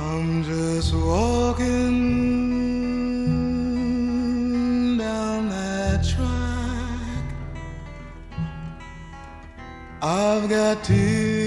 [0.00, 1.66] I'm just walking
[4.96, 7.24] down that track.
[10.00, 11.37] I've got tears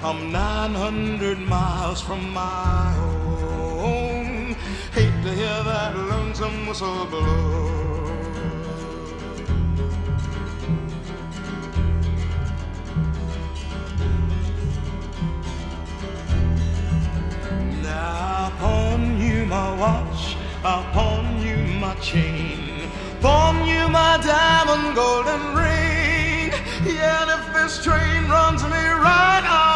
[0.00, 4.54] I'm 900 miles from my home.
[4.92, 7.68] Hate to hear that lonesome whistle blow.
[17.82, 26.52] Now upon you my watch, upon you my chain, upon you my diamond golden ring.
[26.86, 29.67] And if this train runs me right, I'll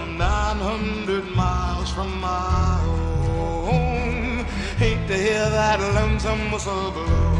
[0.00, 2.78] I'm 900 miles from my
[3.66, 4.44] home.
[4.76, 7.37] Hate to hear that lonesome whistle blow.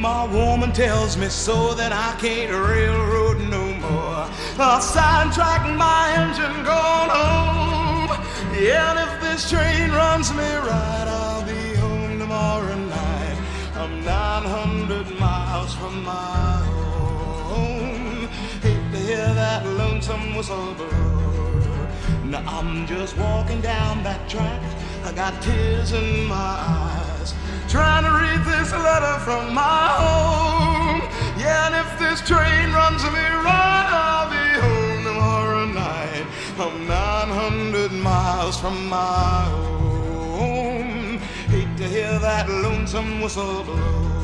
[0.00, 4.28] My woman tells me so, that I can't railroad no more.
[4.58, 8.10] I'll sidetrack my engine going home.
[8.54, 13.38] Yeah, and if this train runs me right, I'll be home tomorrow night.
[13.74, 16.62] I'm 900 miles from my
[17.50, 18.28] home.
[18.62, 21.08] Hate to hear that lonesome whistle blow.
[22.24, 24.62] Now I'm just walking down that track.
[25.04, 27.07] I got tears in my eyes.
[27.68, 31.02] Trying to read this letter from my home.
[31.38, 36.24] Yeah, and if this train runs me right, I'll be home tomorrow night.
[36.58, 39.44] I'm 900 miles from my
[40.38, 41.18] home.
[41.48, 44.17] Hate to hear that lonesome whistle blow.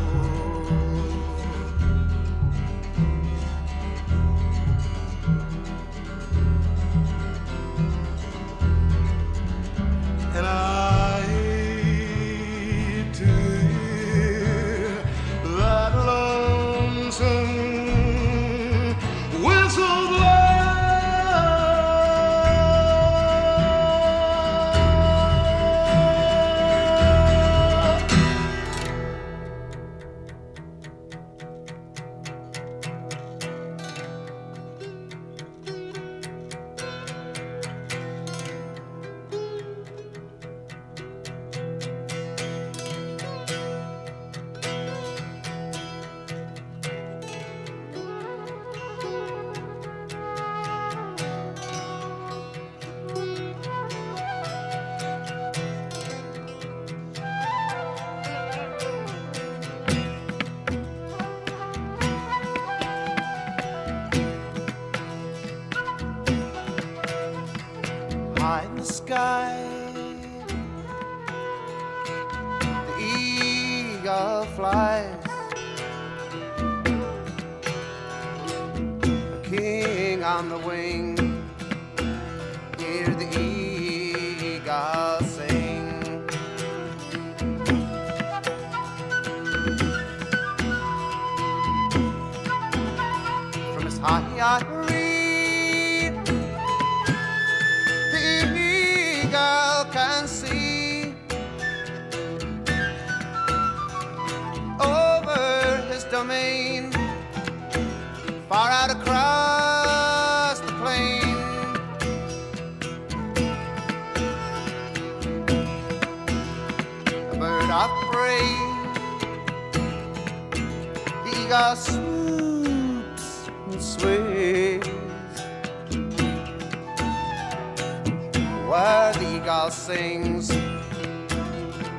[129.71, 130.51] sings,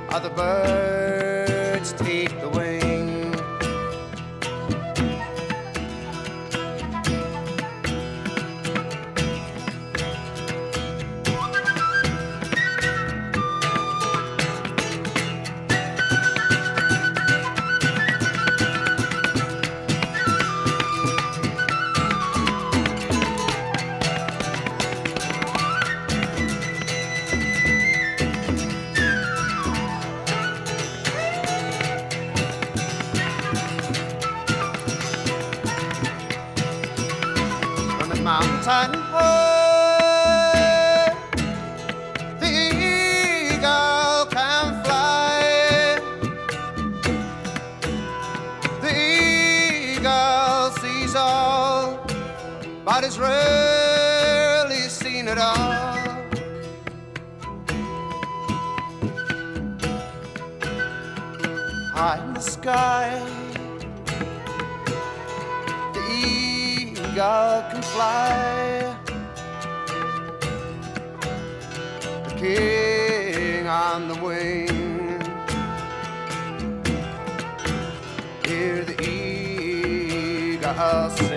[0.10, 2.85] other birds take the wings.
[38.66, 40.56] tan high.
[42.40, 42.50] The
[42.90, 46.02] eagle can fly.
[48.82, 52.08] The eagle sees all,
[52.84, 55.94] but it's rarely seen at all.
[61.94, 63.22] High in the sky,
[65.94, 68.55] the eagle can fly.
[72.46, 74.68] king on the wing.
[78.46, 80.74] Hear the eagle
[81.10, 81.35] sing.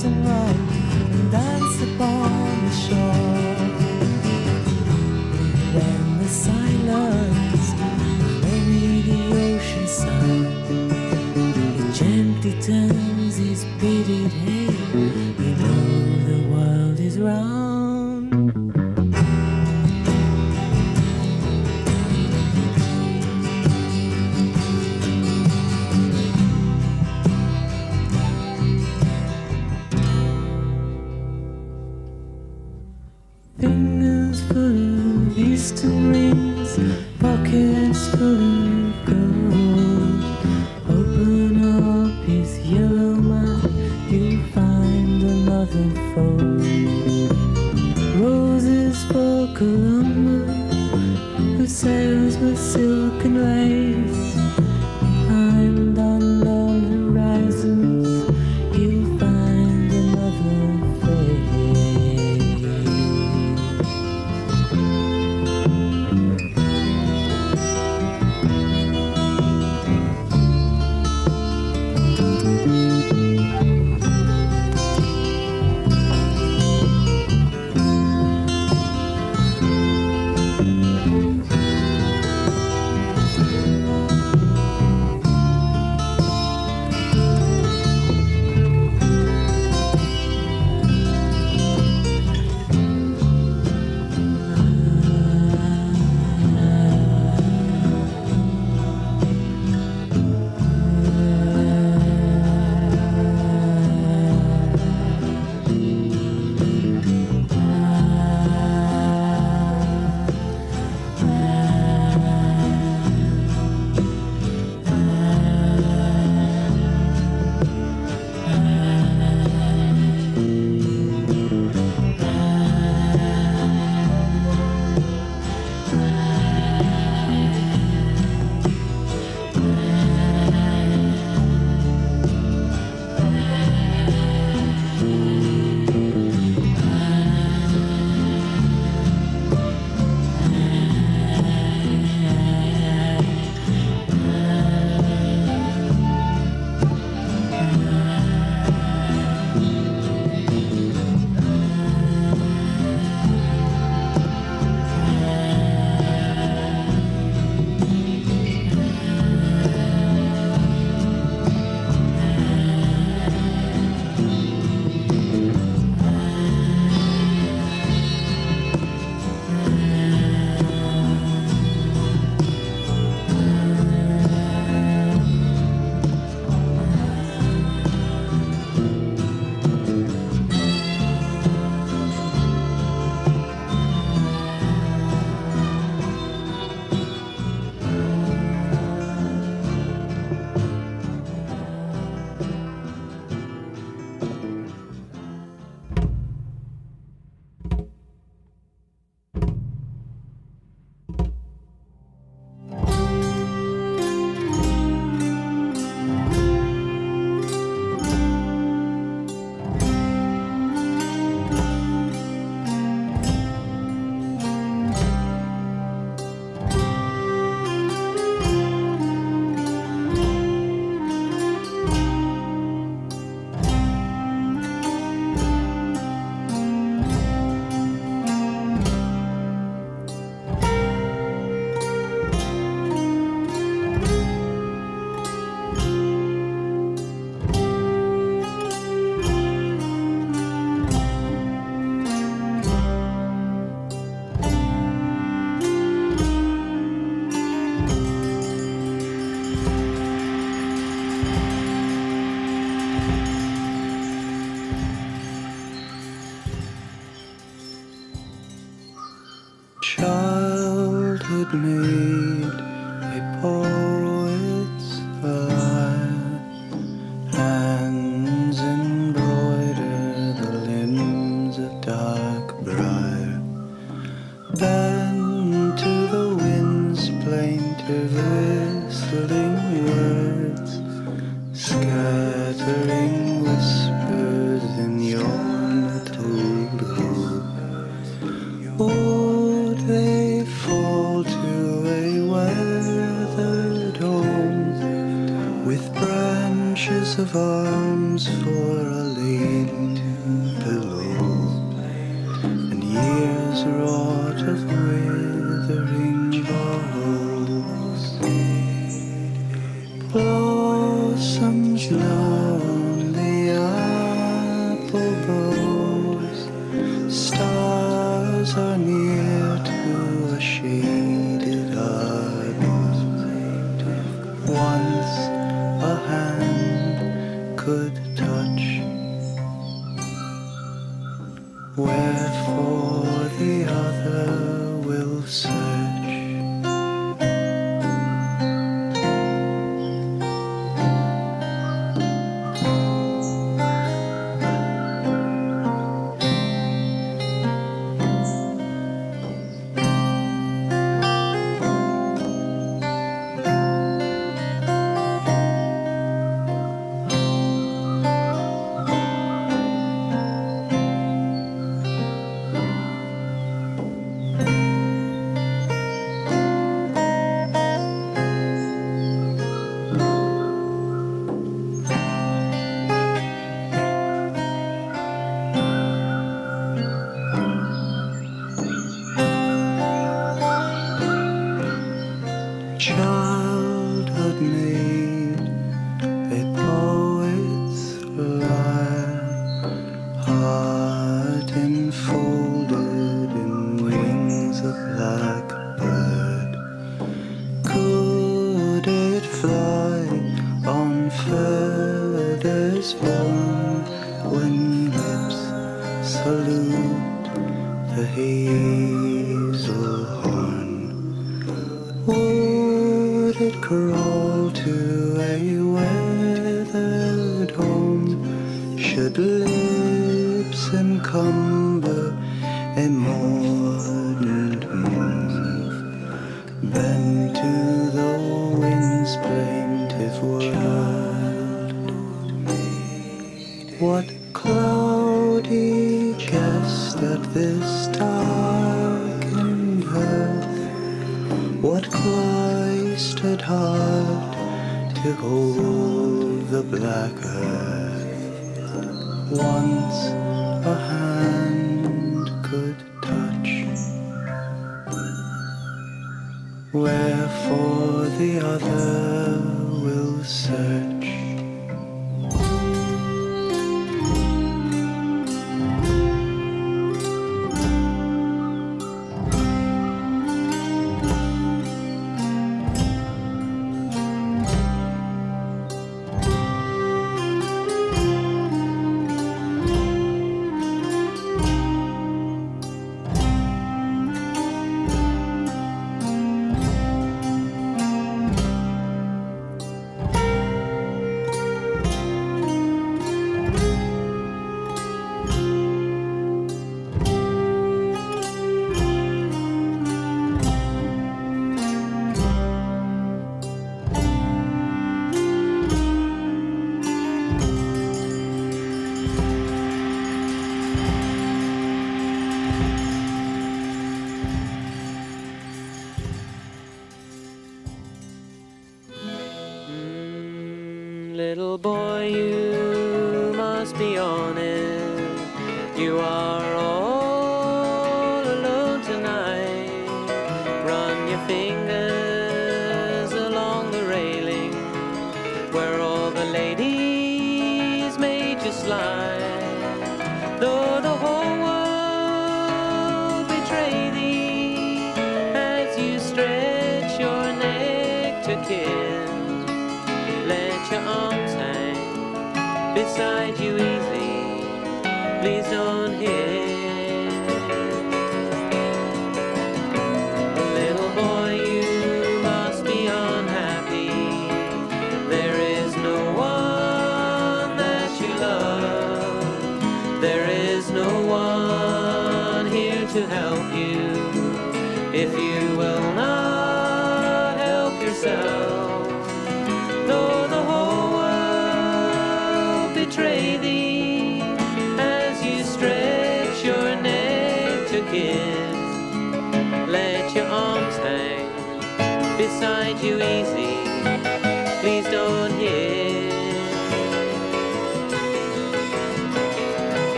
[0.00, 3.21] and dance upon the shore.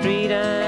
[0.00, 0.59] Street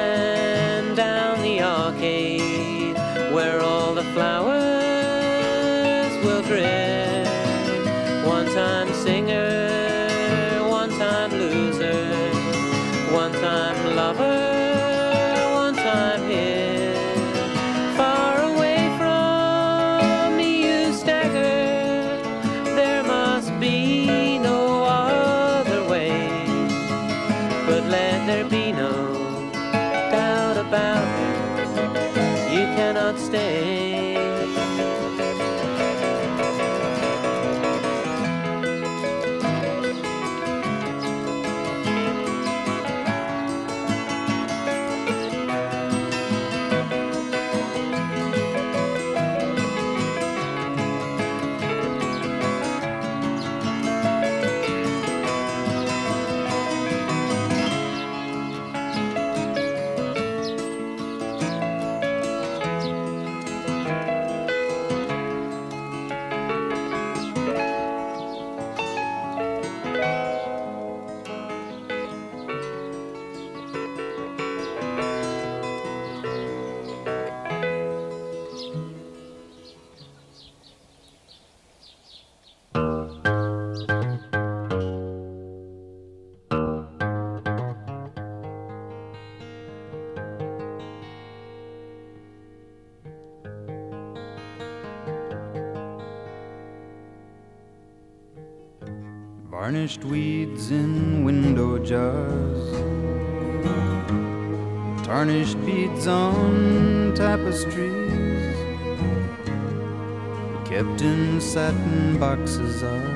[110.72, 113.12] kept in satin boxes are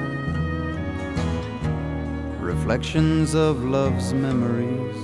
[2.39, 4.97] reflections of love's memories.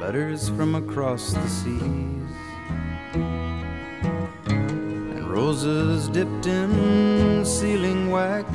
[0.00, 2.32] Letters from across the seas
[4.46, 8.48] and roses dipped in sealing wax,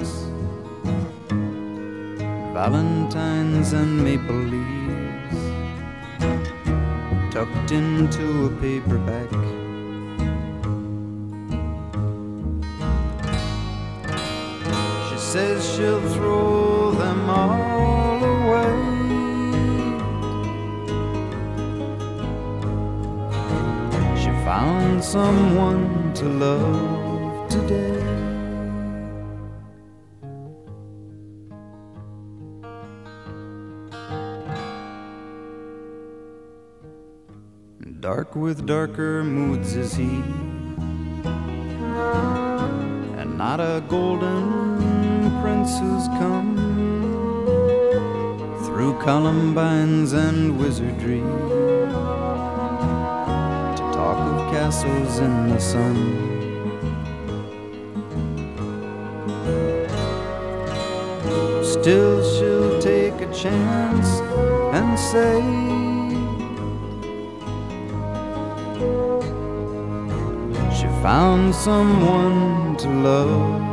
[2.56, 4.83] valentines and maple leaves
[7.34, 9.28] tucked into a paperback.
[15.10, 18.74] She says she'll throw them all away.
[24.16, 26.93] She found someone to love
[38.44, 40.22] with darker moods is he,
[43.18, 46.58] and not a golden prince who's come
[48.66, 51.22] through columbines and wizardry
[53.78, 55.96] to talk of castles in the sun.
[61.64, 64.20] Still, she'll take a chance
[64.76, 65.83] and say,
[71.04, 73.73] found someone to love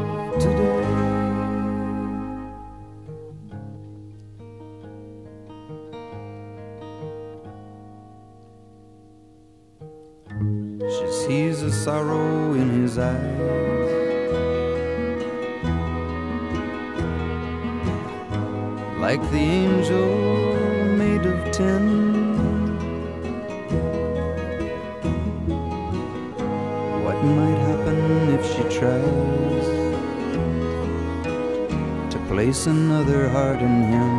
[32.51, 34.11] place another heart in him.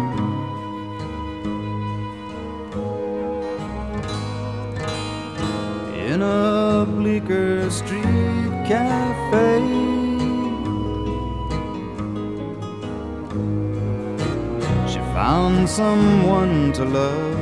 [6.11, 9.59] in a bleaker street cafe.
[14.91, 17.38] She found someone to love.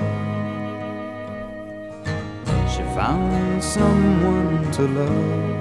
[2.73, 5.58] She found someone to love.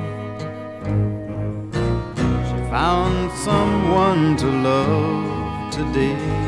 [3.36, 6.47] someone to love today.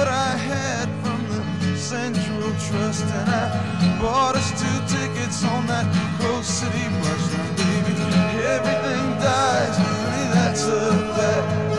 [0.00, 1.20] what I had from
[1.60, 5.86] the Central Trust, and I bought us two tickets on that
[6.18, 7.22] Coast city bus.
[7.34, 7.92] Now, baby,
[8.56, 11.69] everything dies, honey, that's a fact.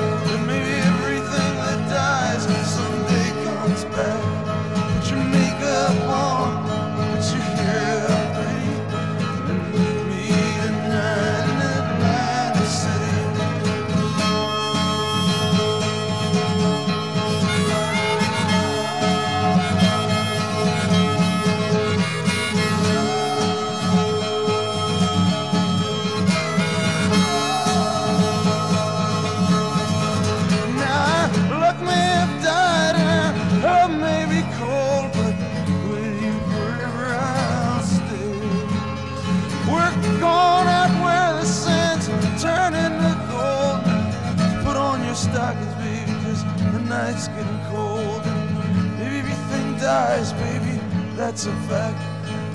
[51.32, 51.98] that's a fact.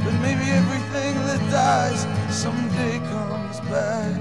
[0.04, 4.20] But maybe everything that dies someday comes back.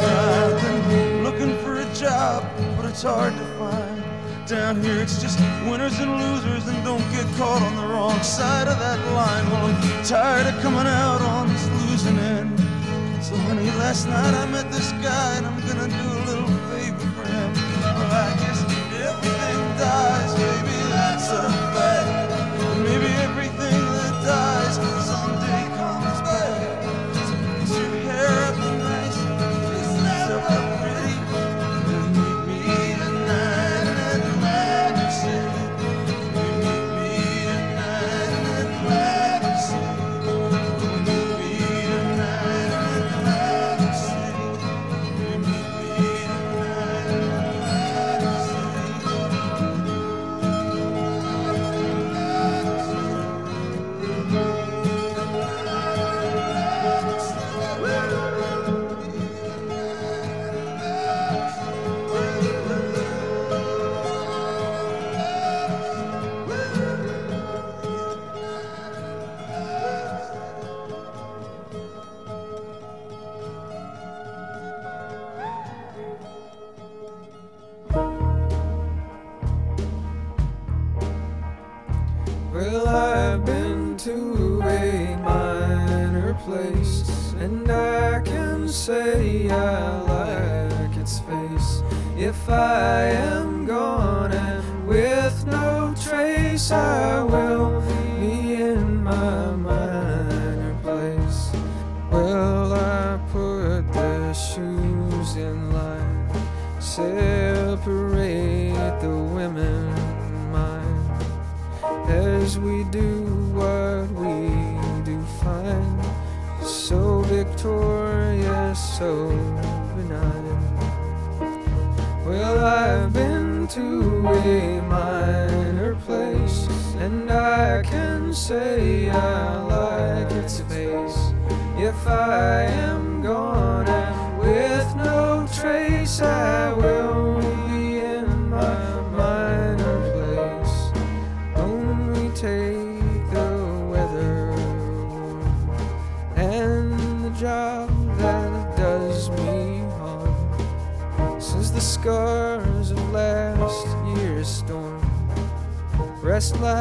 [0.00, 2.44] I've been looking for a job,
[2.76, 4.02] but it's hard to find.
[4.46, 5.38] Down here, it's just
[5.68, 9.44] winners and losers, and don't get caught on the wrong side of that line.
[9.50, 11.67] Well, I'm tired of coming out on this
[11.98, 16.47] so honey, last night I met this guy and I'm gonna do a little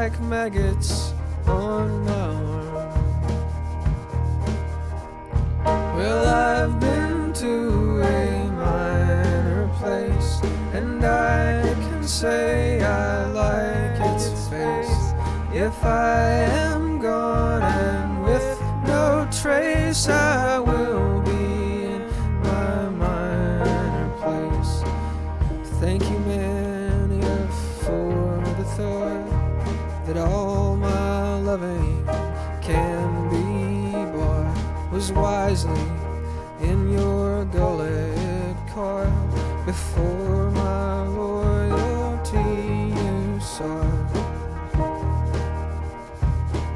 [0.10, 1.14] like maggots
[1.48, 3.04] on my arm.
[5.98, 10.40] Well, I've been to a minor place,
[10.72, 14.98] and I can say I like its face.
[15.52, 16.22] If I
[16.64, 20.77] am gone and with no trace, I will
[35.12, 35.86] wisely
[36.62, 39.12] in your gullet coil
[39.66, 43.84] before my loyalty you saw.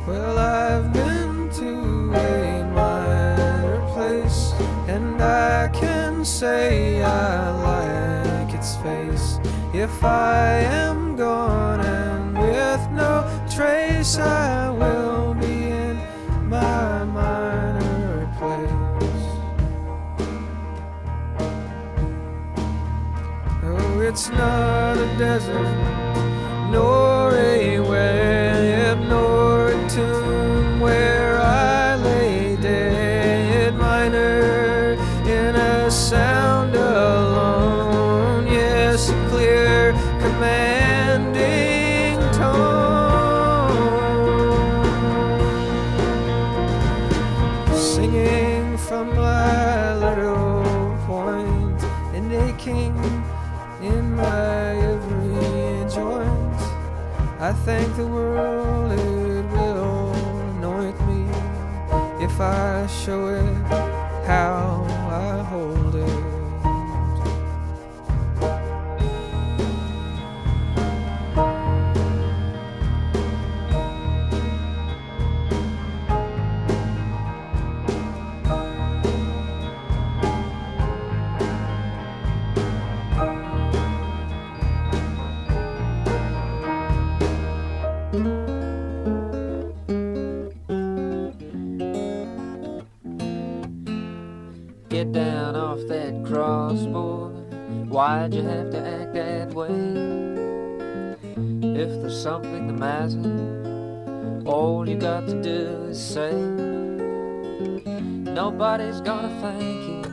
[0.07, 4.53] Well, I've been to a minor place,
[4.87, 9.39] and I can say I like its face.
[9.73, 13.13] If I am gone and with no
[13.49, 14.60] trace, I
[24.11, 25.71] it's not a desert,
[26.69, 29.30] nor a web, nor
[57.65, 60.13] thank the world it will
[60.57, 61.21] anoint me
[62.25, 63.40] if I show it
[98.21, 99.65] Why'd you have to act that way?
[101.73, 106.31] If there's something the matter, all you got to do is say.
[108.31, 110.03] Nobody's gonna thank you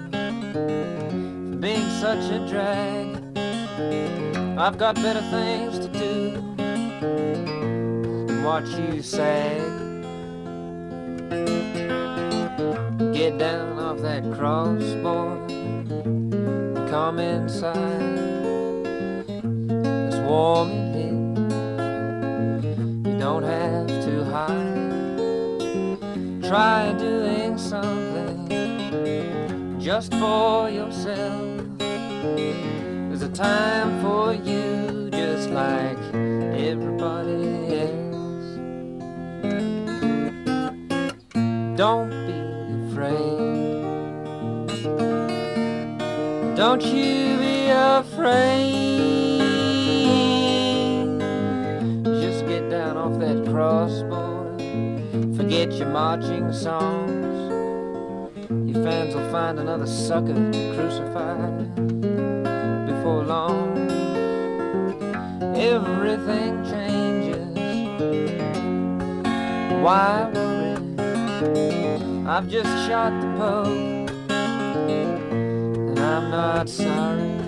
[0.53, 3.19] for being such a drag.
[4.59, 9.61] I've got better things to do than watch you sag.
[13.13, 15.58] Get down off that crossboard
[16.99, 18.19] come inside.
[20.09, 21.37] It's warm in
[22.63, 23.13] here.
[23.13, 24.89] You don't have to hide.
[26.43, 28.49] Try doing something
[29.79, 31.79] just for yourself.
[31.79, 36.03] There's a time for you just like
[36.69, 37.45] everybody
[37.87, 38.49] else.
[41.77, 42.28] Don't
[46.59, 49.39] Don't you be afraid.
[52.21, 54.59] Just get down off that crossboard.
[55.37, 57.53] Forget your marching songs.
[58.51, 60.35] Your fans will find another sucker
[60.75, 61.77] crucified
[62.87, 63.79] before long.
[65.55, 67.55] Everything changes.
[69.81, 70.75] Why worry?
[72.27, 73.98] I've just shot the Pope,
[76.09, 77.48] I'm not sorry.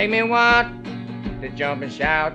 [0.00, 0.82] Make me want
[1.42, 2.32] to jump and shout.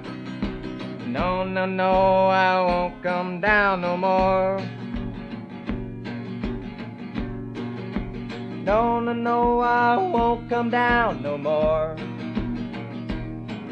[1.07, 4.59] No, no, no, I won't come down no more.
[8.63, 11.95] No, no, no, I won't come down no more.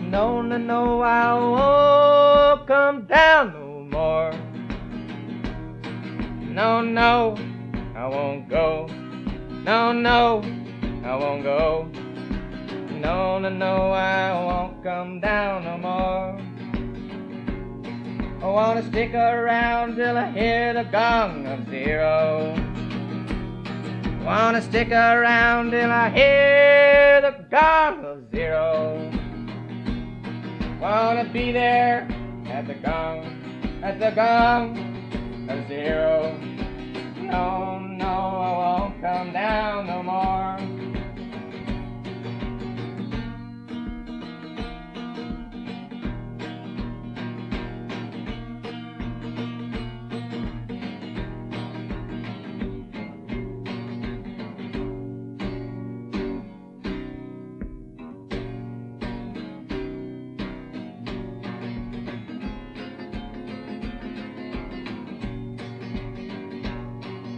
[0.09, 4.31] No, no, no, I won't come down no more.
[6.51, 7.35] No, no,
[7.95, 8.87] I won't go.
[9.63, 10.41] No, no,
[11.05, 11.91] I won't go.
[13.03, 16.39] No, no, no, I won't come down no more.
[18.41, 22.55] I wanna stick around till I hear the gong of zero.
[24.23, 29.11] Wanna stick around till I hear the gong of zero.
[30.79, 32.07] Wanna be there
[32.45, 33.25] at the gong,
[33.83, 34.77] at the gong
[35.49, 36.37] of zero.
[37.17, 40.72] No, no, I won't come down no more.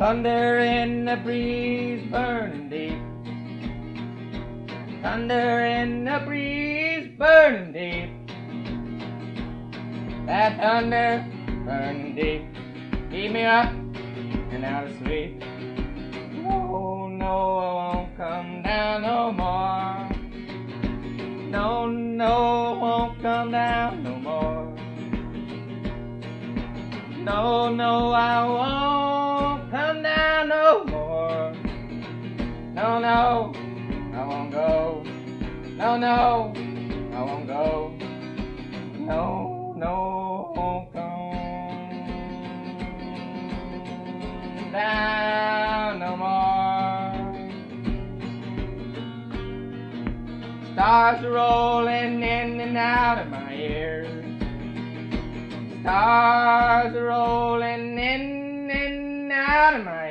[0.05, 3.01] Thunder in the breeze burning deep.
[5.01, 8.11] Thunder in the breeze burning deep.
[10.27, 11.25] That thunder
[11.65, 12.43] burning deep.
[13.09, 13.71] Keep me up
[14.51, 15.43] and out of sleep.
[16.35, 20.07] No, no, I won't come down no more.
[21.49, 24.71] No, no, I won't come down no more.
[27.23, 29.04] No, no, I won't
[30.47, 31.53] no more.
[32.73, 33.53] No, no,
[34.13, 35.03] I won't go.
[35.77, 36.53] No, no,
[37.13, 37.93] I won't go.
[38.99, 41.15] No, no, won't come
[44.71, 46.75] down no more.
[50.73, 54.07] Stars are rolling in and out of my ears.
[55.81, 60.04] Stars are rolling in and out of my.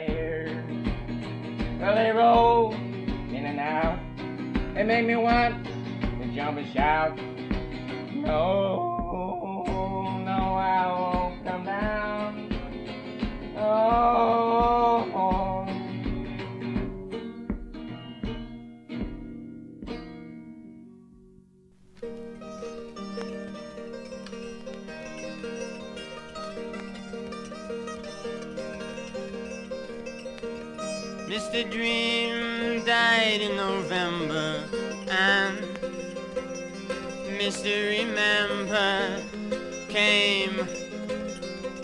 [1.84, 3.98] Well, they roll in and out.
[4.74, 7.14] They make me want to jump and shout.
[8.14, 8.93] No,
[31.54, 31.70] Mr.
[31.70, 34.64] Dream died in November,
[35.08, 35.56] and
[37.38, 37.90] Mr.
[37.90, 39.22] Remember
[39.88, 40.66] came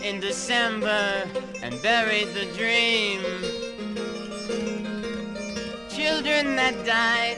[0.03, 1.23] in December
[1.63, 3.21] and buried the dream.
[5.87, 7.37] Children that died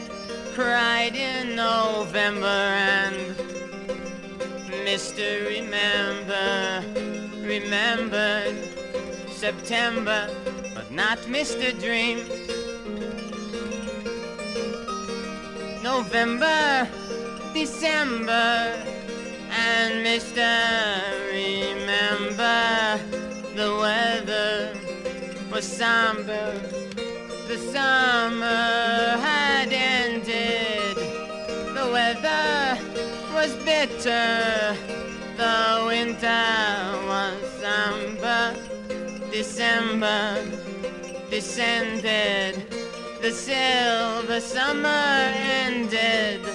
[0.55, 3.35] cried in November, and
[4.87, 5.45] Mr.
[5.45, 6.83] Remember
[7.45, 8.57] remembered
[9.29, 10.31] September,
[10.93, 11.73] not Mr.
[11.81, 12.19] Dream.
[15.81, 16.87] November,
[17.51, 18.77] December,
[19.49, 20.45] and Mr.
[21.31, 22.99] Remember
[23.55, 24.77] the weather
[25.51, 26.59] was somber.
[27.47, 30.95] The summer had ended.
[31.75, 32.77] The weather
[33.33, 34.77] was bitter.
[35.37, 38.55] The winter was somber.
[39.31, 40.72] December
[41.33, 42.53] descended.
[43.23, 45.33] the silver summer
[45.65, 46.45] ended.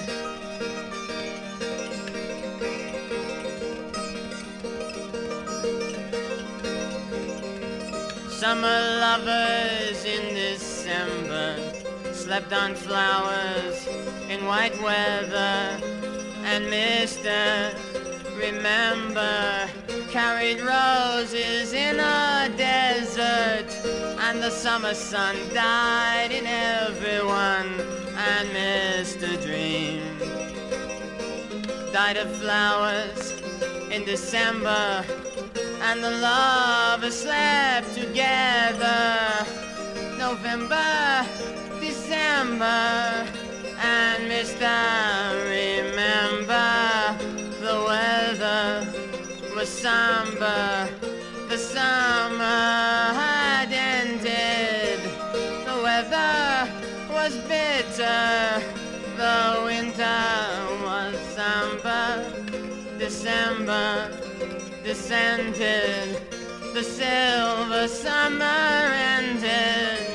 [8.29, 11.57] Summer lovers in December
[12.13, 13.85] slept on flowers
[14.29, 15.77] in white weather,
[16.45, 17.73] and Mr.
[18.39, 19.69] Remember
[20.09, 23.88] carried roses in a desert,
[24.29, 27.71] and the summer sun died in everyone,
[28.15, 29.27] and Mr.
[29.41, 30.03] Dream
[31.91, 33.31] died of flowers
[33.89, 35.03] in December,
[35.81, 39.17] and the lovers slept together.
[40.19, 41.25] November,
[41.79, 43.25] December,
[43.81, 44.69] and Mr.
[45.57, 46.69] Remember
[47.65, 48.85] the weather
[49.55, 50.87] was somber.
[51.49, 53.28] The summer
[57.29, 58.63] was bitter.
[59.17, 60.25] The winter
[60.83, 62.25] was somber.
[62.97, 64.11] December
[64.83, 66.21] descended.
[66.73, 68.43] The silver summer
[69.17, 70.05] ended.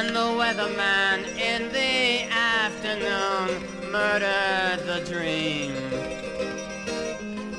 [0.00, 5.77] and the weatherman in the afternoon murdered the dream.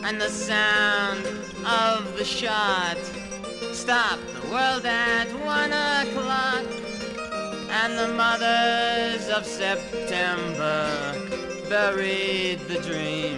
[0.10, 1.24] And the sound
[1.68, 2.98] of the shot
[3.74, 6.66] stopped the world at one o'clock.
[7.70, 11.14] And the mothers of September
[11.70, 13.38] buried the dream.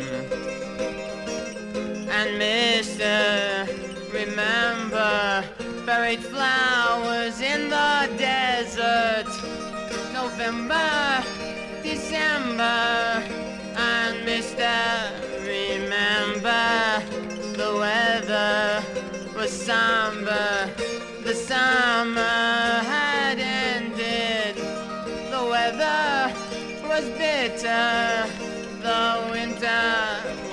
[2.10, 3.68] And Mr.
[4.14, 5.44] Remember
[5.86, 9.28] buried flowers in the desert.
[10.14, 11.22] November,
[11.84, 12.64] December,
[13.76, 15.31] and Mr.
[15.92, 17.04] Remember
[17.58, 18.82] the weather
[19.36, 20.70] was somber.
[21.22, 24.56] The summer had ended.
[24.56, 26.34] The weather
[26.88, 28.26] was bitter.
[28.82, 29.92] The winter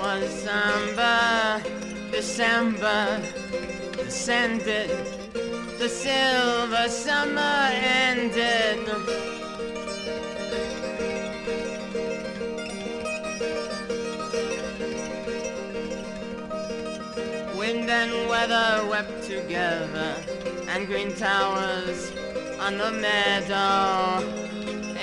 [0.01, 1.63] was somber.
[2.11, 3.21] December
[3.95, 4.89] descended
[5.79, 9.38] the silver summer ended.
[17.89, 20.15] And weather wept together,
[20.67, 22.11] and green towers
[22.59, 24.23] on the meadow.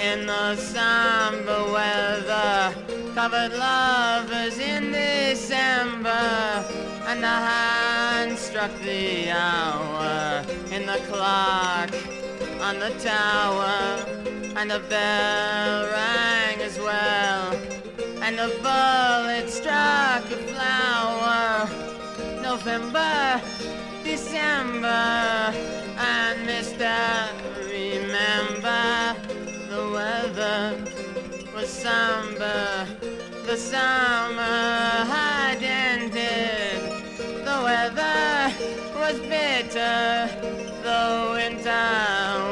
[0.01, 2.75] In the somber weather,
[3.15, 6.65] covered lovers in December,
[7.09, 11.91] and the hand struck the hour in the clock
[12.61, 14.05] on the tower,
[14.57, 17.53] and the bell rang as well,
[18.23, 21.86] and the bullet struck a flower.
[22.57, 23.43] November,
[24.03, 25.53] December,
[25.99, 27.29] and Mr.
[27.69, 29.15] Remember
[29.69, 30.75] the weather
[31.55, 32.87] was somber.
[33.45, 36.81] The summer had ended.
[37.45, 38.51] The weather
[39.01, 40.31] was bitter.
[40.83, 41.91] The winter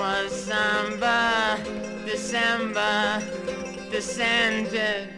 [0.04, 1.56] was somber.
[2.04, 3.22] December
[3.90, 5.13] descended.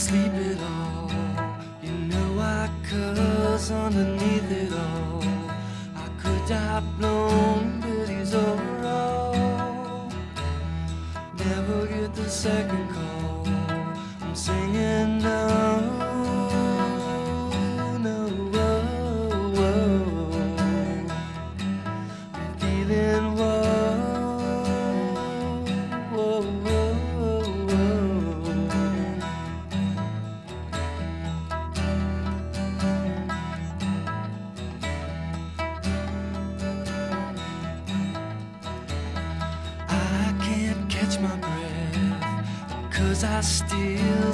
[0.00, 1.10] Sleep it all.
[1.82, 5.22] You know I cuss underneath it all.
[5.94, 10.10] I could die blown, but he's overall.
[11.36, 13.46] Never get the second call.
[14.22, 15.69] I'm singing no,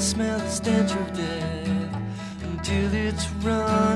[0.07, 2.02] smell the stench of death
[2.44, 3.95] Until it's running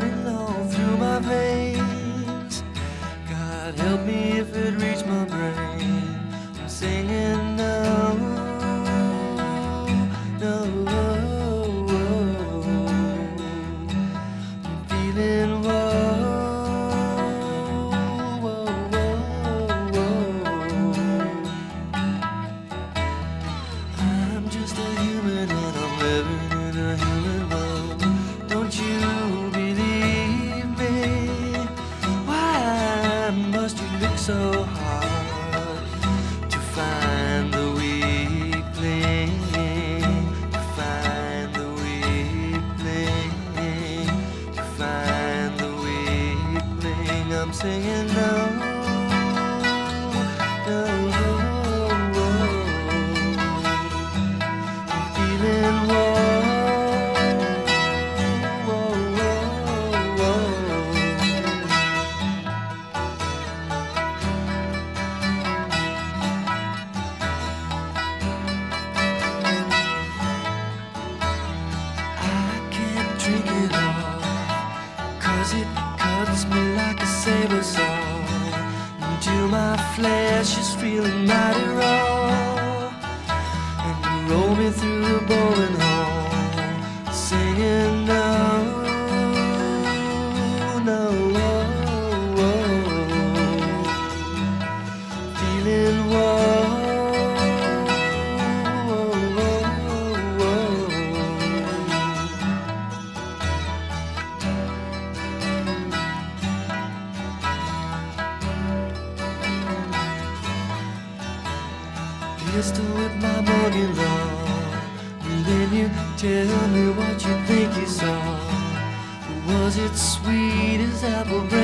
[121.25, 121.60] travel.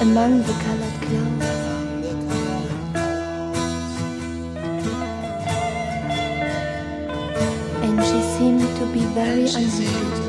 [0.00, 1.50] among the colored clouds.
[7.84, 10.23] And she seemed to be very uneasy.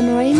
[0.00, 0.37] Northern Rain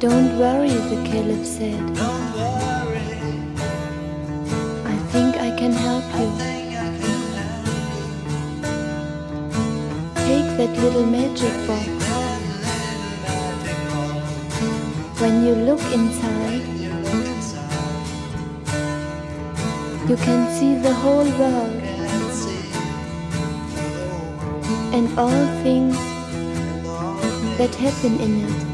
[0.00, 1.82] Don't worry, the caliph said.
[4.86, 6.30] I think I can help you.
[10.14, 11.88] Take that little magic box.
[15.20, 16.62] When you look inside,
[20.08, 21.82] you can see the whole world
[24.94, 25.96] and all things
[27.58, 28.67] that happen in it.